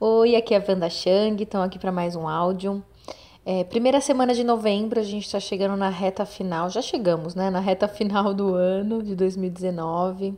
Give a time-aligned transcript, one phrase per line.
[0.00, 2.84] Oi, aqui é a Wanda Chang, estão aqui para mais um áudio.
[3.46, 7.48] É, primeira semana de novembro, a gente está chegando na reta final, já chegamos, né?
[7.48, 10.34] Na reta final do ano de 2019.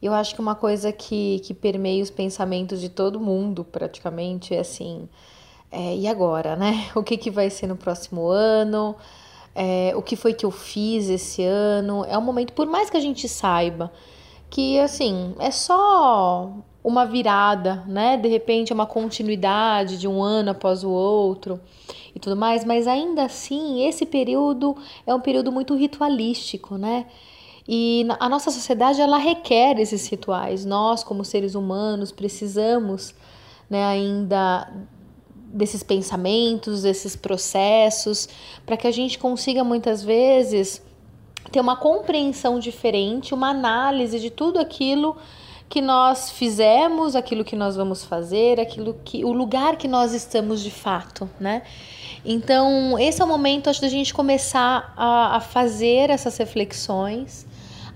[0.00, 4.60] Eu acho que uma coisa que, que permeia os pensamentos de todo mundo, praticamente, é
[4.60, 5.06] assim:
[5.70, 6.88] é, e agora, né?
[6.96, 8.96] O que, que vai ser no próximo ano?
[9.54, 12.06] É, o que foi que eu fiz esse ano?
[12.06, 13.92] É um momento, por mais que a gente saiba
[14.48, 16.50] que, assim, é só
[16.82, 18.16] uma virada, né?
[18.16, 21.60] De repente, é uma continuidade de um ano após o outro
[22.14, 27.06] e tudo mais, mas ainda assim, esse período é um período muito ritualístico, né?
[27.68, 30.64] E a nossa sociedade ela requer esses rituais.
[30.64, 33.14] Nós, como seres humanos, precisamos,
[33.68, 34.72] né, ainda
[35.52, 38.26] desses pensamentos, desses processos,
[38.64, 40.82] para que a gente consiga muitas vezes
[41.52, 45.16] ter uma compreensão diferente, uma análise de tudo aquilo
[45.68, 50.62] que nós fizemos, aquilo que nós vamos fazer, aquilo que o lugar que nós estamos
[50.62, 51.62] de fato, né?
[52.24, 57.46] Então, esse é o momento acho da gente começar a, a fazer essas reflexões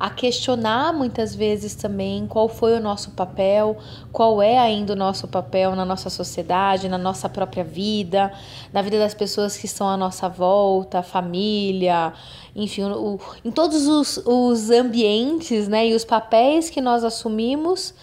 [0.02, 3.76] a questionar muitas vezes também qual foi o nosso papel,
[4.10, 8.32] qual é ainda o nosso papel na nossa sociedade, na nossa própria vida,
[8.72, 12.12] na vida das pessoas que estão à nossa volta, família,
[12.52, 17.94] enfim, o, em todos os, os ambientes né, e os papéis que nós assumimos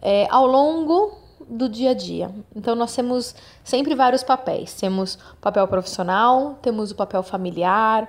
[0.00, 2.30] é, ao longo do dia a dia.
[2.54, 4.74] Então nós temos sempre vários papéis.
[4.74, 8.08] Temos papel profissional, temos o papel familiar,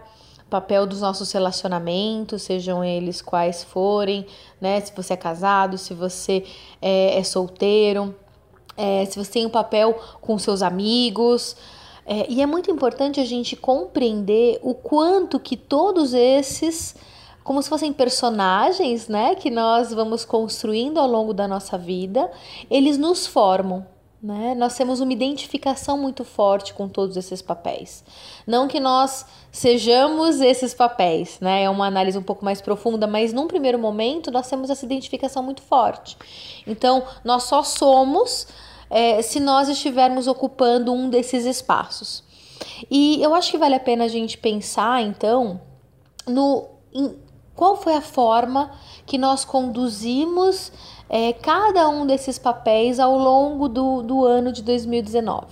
[0.52, 4.28] papel dos nossos relacionamentos, sejam eles quais forem,
[4.60, 4.82] né?
[4.82, 6.44] Se você é casado, se você
[6.82, 8.14] é, é solteiro,
[8.76, 11.56] é, se você tem um papel com seus amigos.
[12.06, 16.98] É, e é muito importante a gente compreender o quanto que todos esses,
[17.46, 22.30] como se fossem personagens, né, que nós vamos construindo ao longo da nossa vida,
[22.70, 23.86] eles nos formam.
[24.22, 24.54] Né?
[24.54, 28.04] Nós temos uma identificação muito forte com todos esses papéis.
[28.46, 31.64] Não que nós sejamos esses papéis, né?
[31.64, 35.42] É uma análise um pouco mais profunda, mas num primeiro momento nós temos essa identificação
[35.42, 36.16] muito forte.
[36.68, 38.48] Então, nós só somos
[38.92, 42.24] é, se nós estivermos ocupando um desses espaços.
[42.92, 45.60] E eu acho que vale a pena a gente pensar, então,
[46.28, 47.16] no em,
[47.56, 48.72] qual foi a forma
[49.06, 50.72] que nós conduzimos
[51.10, 55.46] é, cada um desses papéis ao longo do, do ano de 2019.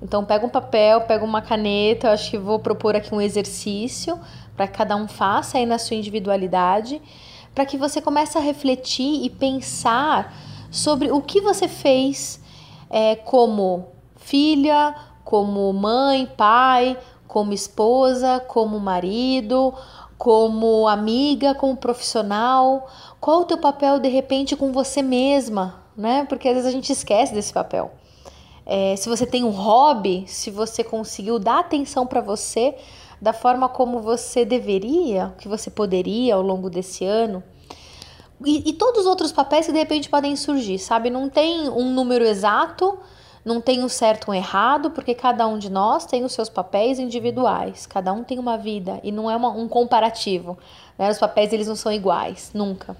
[0.00, 4.20] Então, pega um papel, pega uma caneta, eu acho que vou propor aqui um exercício
[4.56, 7.00] para cada um faça aí na sua individualidade,
[7.54, 10.32] para que você comece a refletir e pensar
[10.70, 12.40] sobre o que você fez
[12.90, 19.74] é, como filha, como mãe, pai, como esposa, como marido,
[20.18, 22.88] como amiga, como profissional?
[23.20, 26.24] Qual o teu papel de repente com você mesma, né?
[26.28, 27.92] Porque às vezes a gente esquece desse papel.
[28.66, 32.74] É, se você tem um hobby, se você conseguiu dar atenção para você
[33.20, 37.42] da forma como você deveria, que você poderia ao longo desse ano.
[38.44, 41.10] E, e todos os outros papéis que de repente podem surgir, sabe?
[41.10, 42.98] Não tem um número exato
[43.44, 46.48] não tem um certo ou um errado, porque cada um de nós tem os seus
[46.48, 47.86] papéis individuais.
[47.86, 50.58] Cada um tem uma vida e não é uma, um comparativo.
[50.98, 51.10] Né?
[51.10, 52.96] Os papéis eles não são iguais, nunca.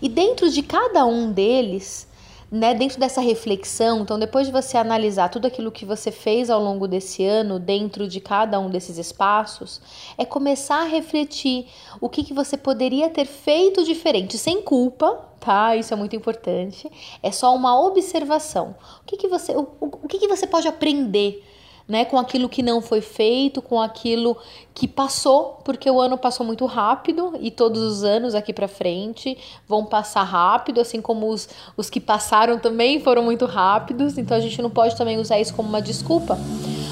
[0.00, 2.07] E dentro de cada um deles,
[2.50, 6.62] né, dentro dessa reflexão, então depois de você analisar tudo aquilo que você fez ao
[6.62, 9.80] longo desse ano, dentro de cada um desses espaços,
[10.16, 11.66] é começar a refletir
[12.00, 15.76] o que, que você poderia ter feito diferente, sem culpa, tá?
[15.76, 16.90] Isso é muito importante.
[17.22, 18.74] É só uma observação.
[19.02, 21.44] O que, que você, o, o que, que você pode aprender?
[21.88, 24.36] Né, com aquilo que não foi feito, com aquilo
[24.74, 29.38] que passou, porque o ano passou muito rápido e todos os anos aqui para frente
[29.66, 31.48] vão passar rápido, assim como os,
[31.78, 35.54] os que passaram também foram muito rápidos, então a gente não pode também usar isso
[35.54, 36.38] como uma desculpa.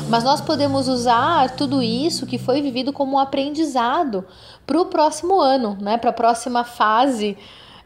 [0.08, 4.24] Mas nós podemos usar tudo isso que foi vivido como um aprendizado
[4.64, 7.36] para o próximo ano, né, para a próxima fase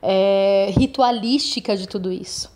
[0.01, 2.53] é, ritualística de tudo isso.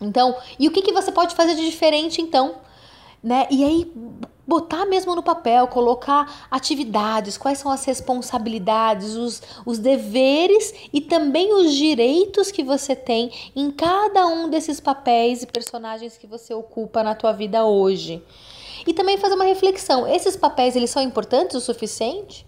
[0.00, 2.69] Então, e o que, que você pode fazer de diferente então?
[3.22, 3.46] Né?
[3.50, 3.92] E aí
[4.50, 11.54] botar mesmo no papel, colocar atividades, quais são as responsabilidades, os, os deveres e também
[11.54, 17.04] os direitos que você tem em cada um desses papéis e personagens que você ocupa
[17.04, 18.20] na tua vida hoje.
[18.84, 22.44] E também fazer uma reflexão, esses papéis eles são importantes o suficiente?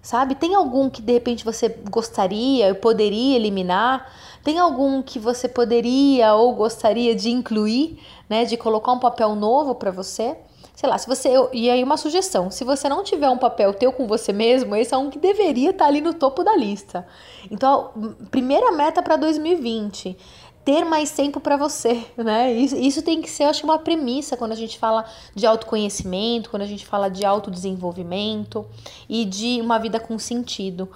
[0.00, 0.36] Sabe?
[0.36, 4.08] Tem algum que de repente você gostaria, poderia eliminar?
[4.44, 7.98] Tem algum que você poderia ou gostaria de incluir,
[8.28, 10.36] né, de colocar um papel novo para você?
[10.74, 11.32] Sei lá, se você.
[11.52, 14.92] E aí, uma sugestão: se você não tiver um papel teu com você mesmo, esse
[14.92, 17.06] é um que deveria estar tá ali no topo da lista.
[17.50, 17.92] Então,
[18.30, 20.16] primeira meta para 2020
[20.64, 22.52] ter mais tempo para você, né?
[22.52, 25.04] Isso, isso tem que ser, acho, uma premissa quando a gente fala
[25.34, 28.66] de autoconhecimento, quando a gente fala de autodesenvolvimento
[29.08, 30.88] e de uma vida com sentido.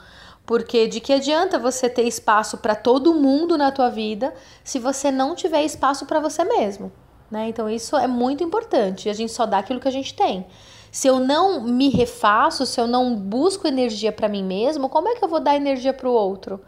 [0.49, 4.33] Porque de que adianta você ter espaço para todo mundo na tua vida
[4.65, 6.91] se você não tiver espaço para você mesmo,
[7.31, 7.49] né?
[7.51, 9.11] Então isso é muito importante.
[9.11, 10.47] A gente só dá aquilo que a gente tem.
[10.91, 15.17] Se eu não me refaço, se eu não busco energia para mim mesmo, como é
[15.17, 16.59] que eu vou dar energia para o outro?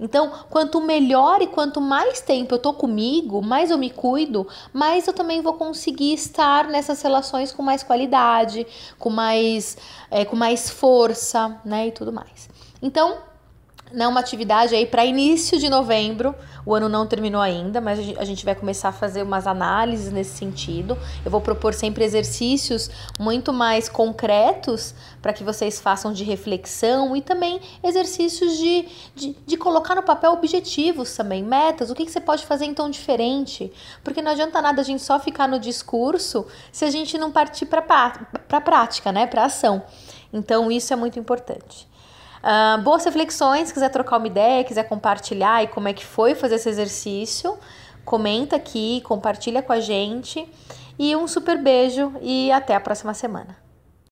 [0.00, 5.06] Então, quanto melhor e quanto mais tempo eu tô comigo, mais eu me cuido, mais
[5.06, 8.66] eu também vou conseguir estar nessas relações com mais qualidade,
[8.98, 9.76] com mais,
[10.10, 12.55] é, com mais força, né, e tudo mais.
[12.82, 13.18] Então,
[13.92, 16.34] né, uma atividade aí para início de novembro.
[16.64, 20.36] O ano não terminou ainda, mas a gente vai começar a fazer umas análises nesse
[20.36, 20.98] sentido.
[21.24, 27.22] Eu vou propor sempre exercícios muito mais concretos para que vocês façam de reflexão e
[27.22, 31.88] também exercícios de, de, de, colocar no papel objetivos também, metas.
[31.88, 33.72] O que, que você pode fazer então diferente?
[34.02, 37.66] Porque não adianta nada a gente só ficar no discurso se a gente não partir
[37.66, 37.78] para
[38.50, 39.26] a prática, né?
[39.26, 39.84] Para ação.
[40.32, 41.86] Então, isso é muito importante.
[42.46, 46.54] Uh, boas reflexões, quiser trocar uma ideia, quiser compartilhar e como é que foi fazer
[46.54, 47.58] esse exercício,
[48.04, 50.48] comenta aqui, compartilha com a gente.
[50.96, 53.65] E um super beijo e até a próxima semana.